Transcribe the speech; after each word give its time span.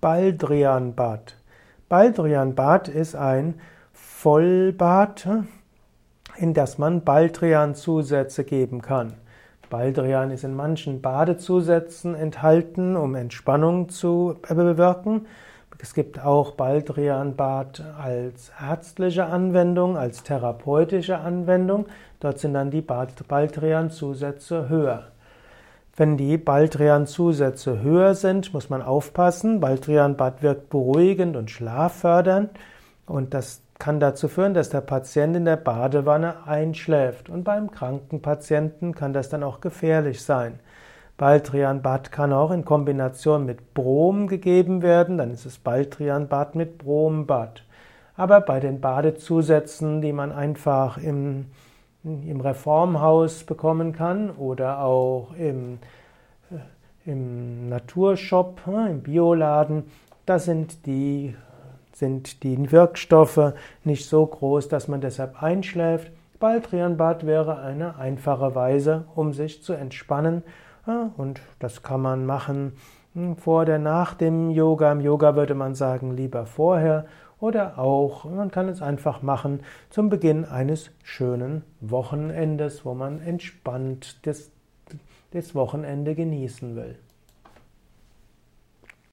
Baldrianbad. 0.00 1.36
Baldrianbad 1.88 2.88
ist 2.88 3.14
ein 3.14 3.54
Vollbad, 3.92 5.26
in 6.36 6.52
das 6.52 6.78
man 6.78 7.02
Baldrian-Zusätze 7.02 8.44
geben 8.44 8.82
kann. 8.82 9.14
Baldrian 9.70 10.30
ist 10.30 10.44
in 10.44 10.54
manchen 10.54 11.00
Badezusätzen 11.00 12.14
enthalten, 12.14 12.96
um 12.96 13.14
Entspannung 13.14 13.88
zu 13.88 14.36
bewirken. 14.48 15.26
Es 15.78 15.92
gibt 15.92 16.24
auch 16.24 16.52
Baldrianbad 16.52 17.82
als 17.98 18.52
ärztliche 18.60 19.26
Anwendung, 19.26 19.96
als 19.96 20.22
therapeutische 20.22 21.18
Anwendung. 21.18 21.86
Dort 22.20 22.38
sind 22.38 22.54
dann 22.54 22.70
die 22.70 22.80
Baldrian-Zusätze 22.82 24.68
höher. 24.68 25.08
Wenn 25.96 26.18
die 26.18 26.36
Baldrian-Zusätze 26.36 27.80
höher 27.80 28.14
sind, 28.14 28.52
muss 28.52 28.68
man 28.68 28.82
aufpassen. 28.82 29.60
Baldrian-Bad 29.60 30.42
wirkt 30.42 30.68
beruhigend 30.68 31.36
und 31.36 31.50
schlaffördernd 31.50 32.50
und 33.06 33.32
das 33.32 33.62
kann 33.78 33.98
dazu 33.98 34.28
führen, 34.28 34.52
dass 34.52 34.68
der 34.68 34.82
Patient 34.82 35.36
in 35.36 35.46
der 35.46 35.56
Badewanne 35.56 36.46
einschläft 36.46 37.30
und 37.30 37.44
beim 37.44 37.70
kranken 37.70 38.20
Patienten 38.20 38.94
kann 38.94 39.14
das 39.14 39.30
dann 39.30 39.42
auch 39.42 39.60
gefährlich 39.60 40.22
sein. 40.22 40.60
Baldrian-Bad 41.16 42.12
kann 42.12 42.32
auch 42.34 42.50
in 42.50 42.66
Kombination 42.66 43.46
mit 43.46 43.72
Brom 43.72 44.28
gegeben 44.28 44.82
werden, 44.82 45.16
dann 45.16 45.30
ist 45.30 45.46
es 45.46 45.58
Baldrian-Bad 45.58 46.56
mit 46.56 46.76
Brombad. 46.76 47.64
Aber 48.16 48.42
bei 48.42 48.60
den 48.60 48.82
Badezusätzen, 48.82 50.02
die 50.02 50.12
man 50.12 50.30
einfach 50.30 50.98
im 50.98 51.46
im 52.06 52.40
Reformhaus 52.40 53.42
bekommen 53.44 53.92
kann 53.92 54.30
oder 54.30 54.80
auch 54.80 55.34
im, 55.36 55.78
äh, 56.50 57.10
im 57.10 57.68
Naturshop, 57.68 58.60
äh, 58.68 58.90
im 58.90 59.02
Bioladen, 59.02 59.84
da 60.24 60.38
sind 60.38 60.86
die, 60.86 61.34
sind 61.92 62.42
die 62.44 62.70
Wirkstoffe 62.70 63.54
nicht 63.84 64.08
so 64.08 64.24
groß, 64.24 64.68
dass 64.68 64.86
man 64.86 65.00
deshalb 65.00 65.42
einschläft. 65.42 66.12
Baldrianbad 66.38 67.26
wäre 67.26 67.60
eine 67.60 67.96
einfache 67.96 68.54
Weise, 68.54 69.04
um 69.14 69.32
sich 69.32 69.62
zu 69.62 69.72
entspannen. 69.72 70.42
Und 71.16 71.40
das 71.58 71.82
kann 71.82 72.00
man 72.00 72.26
machen 72.26 72.74
hm, 73.14 73.36
vor 73.36 73.62
oder 73.62 73.78
nach 73.78 74.14
dem 74.14 74.50
Yoga. 74.50 74.92
Im 74.92 75.00
Yoga 75.00 75.34
würde 75.34 75.54
man 75.54 75.74
sagen, 75.74 76.16
lieber 76.16 76.46
vorher 76.46 77.06
oder 77.38 77.78
auch, 77.78 78.24
man 78.24 78.50
kann 78.50 78.68
es 78.68 78.82
einfach 78.82 79.22
machen 79.22 79.60
zum 79.90 80.08
Beginn 80.08 80.44
eines 80.44 80.90
schönen 81.02 81.62
Wochenendes, 81.80 82.84
wo 82.84 82.94
man 82.94 83.20
entspannt 83.20 84.26
das, 84.26 84.50
das 85.32 85.54
Wochenende 85.54 86.14
genießen 86.14 86.76
will. 86.76 86.98